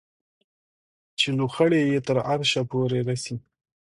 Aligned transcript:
چې 1.19 1.27
لوخړې 1.37 1.81
یې 1.91 1.99
تر 2.07 2.17
عرشه 2.31 2.61
پورې 2.71 2.99
رسي 3.09 3.35